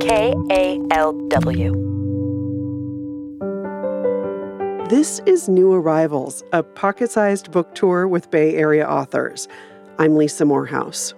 KALW. 0.00 1.74
This 4.88 5.20
is 5.26 5.46
New 5.46 5.74
Arrivals, 5.74 6.42
a 6.54 6.62
pocket 6.62 7.10
sized 7.10 7.50
book 7.50 7.74
tour 7.74 8.08
with 8.08 8.30
Bay 8.30 8.56
Area 8.56 8.88
authors. 8.88 9.46
I'm 9.98 10.16
Lisa 10.16 10.46
Morehouse. 10.46 11.12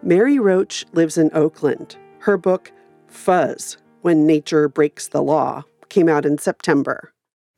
Mary 0.00 0.38
Roach 0.38 0.86
lives 0.92 1.18
in 1.18 1.30
Oakland. 1.34 1.96
Her 2.20 2.36
book, 2.36 2.70
Fuzz 3.08 3.78
When 4.02 4.28
Nature 4.28 4.68
Breaks 4.68 5.08
the 5.08 5.20
Law, 5.20 5.64
came 5.88 6.08
out 6.08 6.24
in 6.24 6.38
September. 6.38 7.12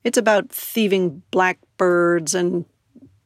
It's 0.04 0.16
about 0.16 0.48
thieving 0.48 1.22
blackbirds 1.32 2.34
and 2.34 2.64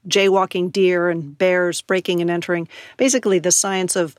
jaywalking 0.09 0.73
deer 0.73 1.11
and 1.11 1.39
bears 1.39 1.81
breaking 1.81 2.21
and 2.21 2.29
entering. 2.29 2.67
Basically, 2.97 3.39
the 3.39 3.53
science 3.53 3.95
of 3.95 4.17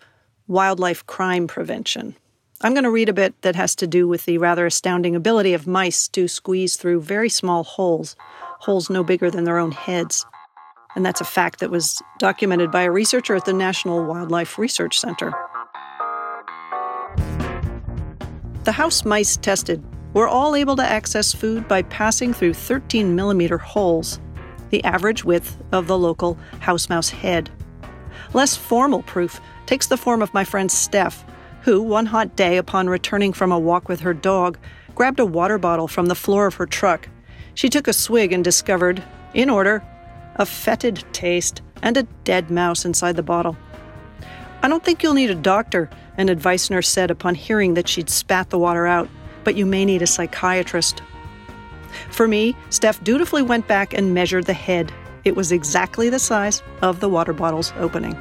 wildlife 0.48 1.06
crime 1.06 1.46
prevention. 1.46 2.16
I'm 2.62 2.74
going 2.74 2.84
to 2.84 2.92
read 2.92 3.08
a 3.08 3.14
bit 3.14 3.42
that 3.44 3.56
has 3.56 3.74
to 3.76 3.88
do 3.88 4.06
with 4.06 4.26
the 4.26 4.38
rather 4.38 4.66
astounding 4.66 5.16
ability 5.16 5.54
of 5.54 5.66
mice 5.66 6.10
to 6.10 6.28
squeeze 6.28 6.76
through 6.76 7.00
very 7.00 7.30
small 7.30 7.64
holes, 7.64 8.18
holes 8.60 8.90
no 8.90 9.02
bigger 9.02 9.32
than 9.32 9.46
their 9.46 9.58
own 9.58 9.72
heads. 9.72 10.26
And 10.94 11.06
that's 11.06 11.22
a 11.22 11.26
fact 11.26 11.62
that 11.62 11.72
was 11.72 12.02
documented 12.18 12.70
by 12.70 12.82
a 12.82 12.92
researcher 12.92 13.34
at 13.34 13.46
the 13.46 13.54
National 13.54 14.04
Wildlife 14.04 14.58
Research 14.58 15.00
Center. 15.00 15.32
The 18.66 18.74
house 18.74 19.06
mice 19.06 19.38
tested 19.38 19.82
were 20.14 20.28
all 20.28 20.54
able 20.54 20.76
to 20.76 20.84
access 20.84 21.32
food 21.34 21.66
by 21.66 21.84
passing 21.84 22.34
through 22.34 22.56
13 22.56 23.16
millimeter 23.16 23.58
holes, 23.58 24.20
the 24.70 24.84
average 24.84 25.24
width 25.24 25.58
of 25.72 25.88
the 25.88 25.98
local 25.98 26.38
house 26.60 26.90
mouse 26.90 27.10
head. 27.10 27.50
Less 28.34 28.58
formal 28.58 29.04
proof 29.04 29.40
takes 29.66 29.88
the 29.88 29.96
form 29.96 30.22
of 30.22 30.34
my 30.34 30.44
friend 30.44 30.70
Steph, 30.70 31.24
who, 31.62 31.82
one 31.82 32.08
hot 32.08 32.36
day 32.36 32.58
upon 32.58 32.90
returning 32.90 33.34
from 33.34 33.52
a 33.52 33.60
walk 33.60 33.90
with 33.90 34.02
her 34.02 34.14
dog, 34.14 34.58
grabbed 34.96 35.20
a 35.20 35.26
water 35.26 35.58
bottle 35.58 35.88
from 35.88 36.08
the 36.08 36.16
floor 36.16 36.48
of 36.48 36.56
her 36.56 36.66
truck. 36.66 37.08
She 37.54 37.70
took 37.70 37.88
a 37.88 37.94
swig 37.94 38.34
and 38.34 38.44
discovered, 38.44 39.04
in 39.34 39.50
order, 39.50 39.84
a 40.36 40.46
fetid 40.46 41.04
taste 41.14 41.62
and 41.82 41.98
a 41.98 42.04
dead 42.24 42.50
mouse 42.50 42.86
inside 42.86 43.16
the 43.16 43.24
bottle. 43.24 43.58
I 44.62 44.68
don't 44.68 44.84
think 44.84 45.02
you'll 45.02 45.14
need 45.14 45.30
a 45.30 45.36
doctor, 45.36 45.90
an 46.18 46.30
advice 46.30 46.70
nurse 46.70 46.90
said 46.90 47.12
upon 47.12 47.36
hearing 47.36 47.76
that 47.76 47.88
she'd 47.88 48.10
spat 48.10 48.50
the 48.50 48.60
water 48.60 48.86
out, 48.86 49.10
but 49.44 49.56
you 49.56 49.66
may 49.66 49.86
need 49.86 50.02
a 50.02 50.08
psychiatrist. 50.08 51.02
For 52.12 52.28
me, 52.28 52.56
Steph 52.70 53.04
dutifully 53.04 53.42
went 53.42 53.68
back 53.68 53.94
and 53.94 54.14
measured 54.14 54.46
the 54.46 54.54
head. 54.54 54.92
It 55.24 55.36
was 55.36 55.52
exactly 55.52 56.10
the 56.10 56.20
size 56.20 56.62
of 56.82 57.00
the 57.00 57.10
water 57.10 57.34
bottle's 57.34 57.74
opening. 57.78 58.18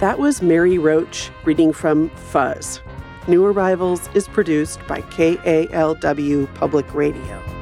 That 0.00 0.18
was 0.18 0.40
Mary 0.40 0.78
Roach 0.78 1.30
reading 1.44 1.74
from 1.74 2.08
Fuzz. 2.08 2.80
New 3.28 3.44
Arrivals 3.44 4.08
is 4.14 4.26
produced 4.26 4.80
by 4.86 5.02
KALW 5.02 6.54
Public 6.54 6.94
Radio. 6.94 7.59